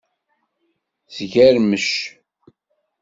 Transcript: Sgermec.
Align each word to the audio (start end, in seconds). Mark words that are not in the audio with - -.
Sgermec. 1.15 1.87